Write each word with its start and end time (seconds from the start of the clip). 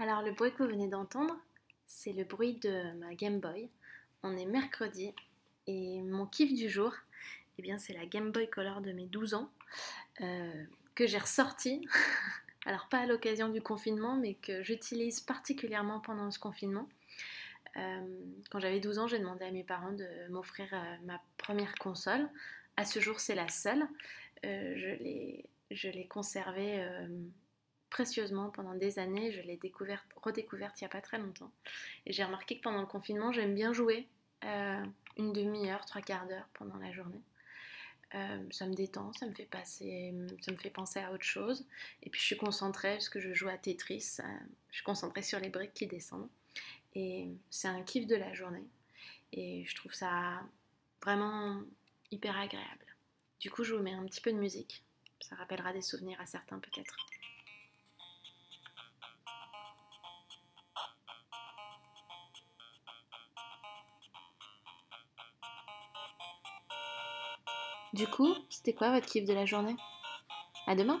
Alors 0.00 0.22
le 0.22 0.32
bruit 0.32 0.50
que 0.50 0.62
vous 0.62 0.70
venez 0.70 0.88
d'entendre, 0.88 1.36
c'est 1.86 2.14
le 2.14 2.24
bruit 2.24 2.54
de 2.54 2.94
ma 2.94 3.14
Game 3.14 3.38
Boy. 3.38 3.68
On 4.22 4.34
est 4.34 4.46
mercredi 4.46 5.12
et 5.66 6.00
mon 6.00 6.24
kiff 6.24 6.54
du 6.54 6.70
jour, 6.70 6.94
eh 7.58 7.62
bien 7.62 7.76
c'est 7.76 7.92
la 7.92 8.06
Game 8.06 8.32
Boy 8.32 8.48
Color 8.48 8.80
de 8.80 8.92
mes 8.92 9.04
12 9.04 9.34
ans 9.34 9.50
euh, 10.22 10.64
que 10.94 11.06
j'ai 11.06 11.18
ressortie. 11.18 11.86
Alors 12.64 12.88
pas 12.88 13.00
à 13.00 13.06
l'occasion 13.06 13.50
du 13.50 13.60
confinement, 13.60 14.16
mais 14.16 14.32
que 14.32 14.62
j'utilise 14.62 15.20
particulièrement 15.20 16.00
pendant 16.00 16.30
ce 16.30 16.38
confinement. 16.38 16.88
Euh, 17.76 18.20
quand 18.50 18.58
j'avais 18.58 18.80
12 18.80 19.00
ans, 19.00 19.06
j'ai 19.06 19.18
demandé 19.18 19.44
à 19.44 19.50
mes 19.50 19.64
parents 19.64 19.92
de 19.92 20.08
m'offrir 20.30 20.66
euh, 20.72 20.96
ma 21.04 21.20
première 21.36 21.74
console. 21.74 22.26
À 22.78 22.86
ce 22.86 23.00
jour, 23.00 23.20
c'est 23.20 23.34
la 23.34 23.48
seule. 23.48 23.86
je 24.42 25.88
l'ai 25.90 26.06
conservée 26.08 26.82
précieusement 27.90 28.50
pendant 28.50 28.74
des 28.74 28.98
années. 28.98 29.32
Je 29.32 29.40
l'ai 29.42 29.56
découverte, 29.56 30.06
redécouverte 30.16 30.80
il 30.80 30.84
n'y 30.84 30.86
a 30.86 30.90
pas 30.90 31.00
très 31.00 31.18
longtemps. 31.18 31.50
Et 32.06 32.12
j'ai 32.12 32.24
remarqué 32.24 32.56
que 32.56 32.62
pendant 32.62 32.80
le 32.80 32.86
confinement, 32.86 33.32
j'aime 33.32 33.54
bien 33.54 33.72
jouer 33.72 34.08
euh, 34.44 34.84
une 35.16 35.32
demi-heure, 35.32 35.84
trois 35.84 36.00
quarts 36.00 36.26
d'heure 36.26 36.48
pendant 36.54 36.76
la 36.76 36.92
journée. 36.92 37.20
Euh, 38.14 38.42
ça 38.50 38.66
me 38.66 38.74
détend, 38.74 39.12
ça 39.12 39.26
me 39.26 39.32
fait 39.32 39.44
passer, 39.44 40.12
ça 40.40 40.50
me 40.50 40.56
fait 40.56 40.70
penser 40.70 40.98
à 40.98 41.12
autre 41.12 41.24
chose. 41.24 41.66
Et 42.02 42.10
puis 42.10 42.20
je 42.20 42.26
suis 42.26 42.36
concentrée 42.36 42.94
parce 42.94 43.08
que 43.08 43.20
je 43.20 43.34
joue 43.34 43.48
à 43.48 43.58
Tetris. 43.58 44.16
Euh, 44.20 44.24
je 44.70 44.76
suis 44.76 44.84
concentrée 44.84 45.22
sur 45.22 45.38
les 45.38 45.48
briques 45.48 45.74
qui 45.74 45.86
descendent. 45.86 46.28
Et 46.94 47.28
c'est 47.50 47.68
un 47.68 47.82
kiff 47.82 48.06
de 48.06 48.16
la 48.16 48.32
journée. 48.34 48.66
Et 49.32 49.64
je 49.64 49.76
trouve 49.76 49.94
ça 49.94 50.42
vraiment 51.02 51.62
hyper 52.10 52.36
agréable. 52.36 52.86
Du 53.38 53.50
coup, 53.50 53.62
je 53.62 53.74
vous 53.74 53.82
mets 53.82 53.92
un 53.92 54.04
petit 54.06 54.20
peu 54.20 54.32
de 54.32 54.38
musique. 54.38 54.82
Ça 55.20 55.36
rappellera 55.36 55.72
des 55.72 55.82
souvenirs 55.82 56.20
à 56.20 56.26
certains 56.26 56.58
peut-être. 56.58 57.09
Du 67.92 68.06
coup, 68.06 68.34
c'était 68.48 68.72
quoi 68.72 68.92
votre 68.92 69.06
kiff 69.06 69.24
de 69.24 69.34
la 69.34 69.46
journée? 69.46 69.76
À 70.66 70.76
demain 70.76 71.00